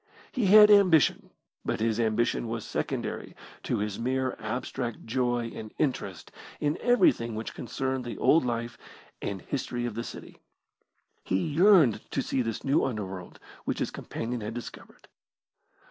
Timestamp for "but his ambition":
1.63-2.47